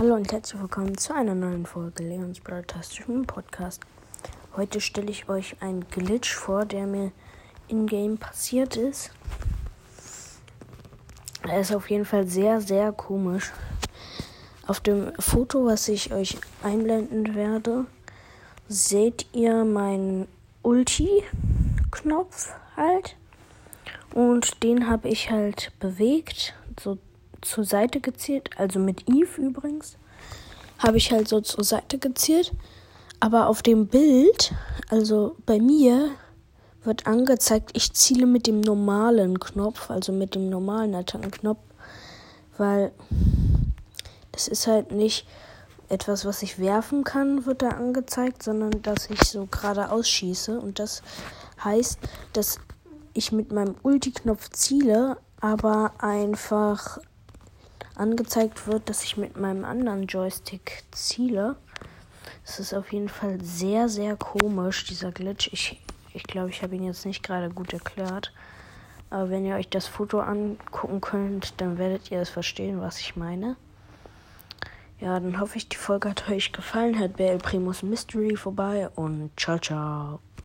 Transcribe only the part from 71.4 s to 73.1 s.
dann werdet ihr es verstehen, was